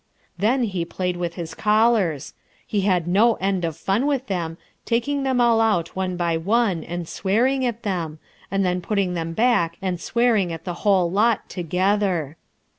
[0.35, 2.33] Then he played with his collars.
[2.65, 6.83] He had no end of fun with them, taking them all out one by one
[6.83, 8.17] and swearing at them,
[8.49, 12.35] and then putting them back and swearing at the whole lot together.